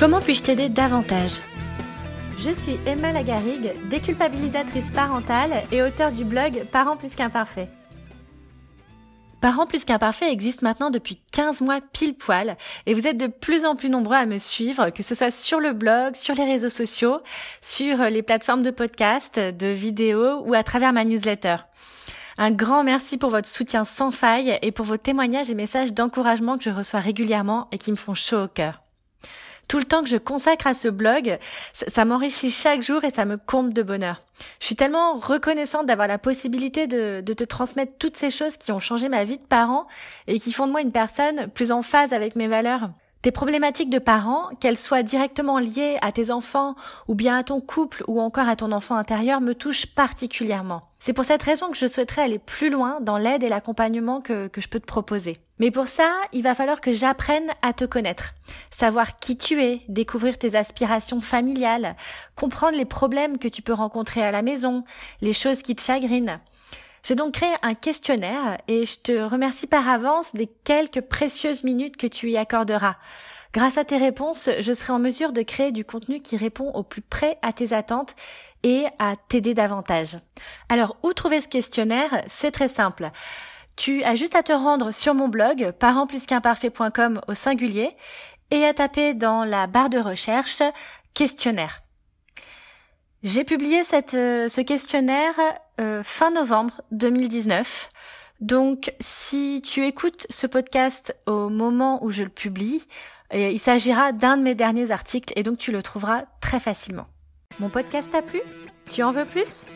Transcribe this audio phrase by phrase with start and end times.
[0.00, 1.42] Comment puis-je t'aider davantage?
[2.38, 7.68] Je suis Emma Lagarigue, déculpabilisatrice parentale et auteure du blog Parents plus qu'imparfaits.
[9.42, 13.66] Parents plus qu'imparfaits existe maintenant depuis 15 mois pile poil et vous êtes de plus
[13.66, 16.70] en plus nombreux à me suivre, que ce soit sur le blog, sur les réseaux
[16.70, 17.18] sociaux,
[17.60, 21.56] sur les plateformes de podcast, de vidéos ou à travers ma newsletter.
[22.38, 26.56] Un grand merci pour votre soutien sans faille et pour vos témoignages et messages d'encouragement
[26.56, 28.80] que je reçois régulièrement et qui me font chaud au cœur
[29.70, 31.38] tout le temps que je consacre à ce blog,
[31.72, 34.20] ça, m'enrichit chaque jour et ça me comble de bonheur.
[34.58, 38.72] Je suis tellement reconnaissante d'avoir la possibilité de, de te transmettre toutes ces choses qui
[38.72, 39.86] ont changé ma vie de parent
[40.26, 42.90] et qui font de moi une personne plus en phase avec mes valeurs.
[43.22, 46.74] Tes problématiques de parents, qu'elles soient directement liées à tes enfants
[47.06, 50.84] ou bien à ton couple ou encore à ton enfant intérieur, me touchent particulièrement.
[51.00, 54.50] C'est pour cette raison que je souhaiterais aller plus loin dans l'aide et l'accompagnement que,
[54.56, 55.36] je peux te proposer.
[55.58, 58.32] Mais pour ça, il va falloir que j'apprenne à te connaître,
[58.70, 61.96] savoir qui tu es, découvrir tes aspirations familiales,
[62.36, 64.84] comprendre les problèmes que tu peux rencontrer à la maison,
[65.20, 66.40] les choses qui te chagrinent.
[67.02, 71.96] J'ai donc créé un questionnaire et je te remercie par avance des quelques précieuses minutes
[71.96, 72.96] que tu y accorderas.
[73.52, 76.82] Grâce à tes réponses, je serai en mesure de créer du contenu qui répond au
[76.82, 78.14] plus près à tes attentes
[78.62, 80.18] et à t'aider davantage.
[80.68, 82.22] Alors, où trouver ce questionnaire?
[82.28, 83.10] C'est très simple.
[83.76, 87.96] Tu as juste à te rendre sur mon blog parentsplusqu'imparfait.com au singulier
[88.50, 90.62] et à taper dans la barre de recherche
[91.14, 91.82] questionnaire.
[93.22, 93.82] J'ai publié
[94.14, 95.34] euh, ce questionnaire
[95.80, 97.88] euh, fin novembre 2019.
[98.40, 102.86] Donc, si tu écoutes ce podcast au moment où je le publie,
[103.34, 107.06] euh, il s'agira d'un de mes derniers articles et donc tu le trouveras très facilement.
[107.58, 108.40] Mon podcast t'a plu?
[108.88, 109.66] Tu en veux plus?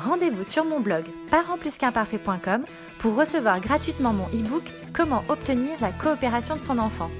[0.00, 2.64] Rendez-vous sur mon blog parentsplusqu'imparfait.com
[2.98, 7.10] pour recevoir gratuitement mon e-book Comment obtenir la coopération de son enfant.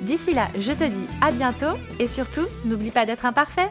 [0.00, 3.70] D'ici là, je te dis à bientôt et surtout, n'oublie pas d'être imparfait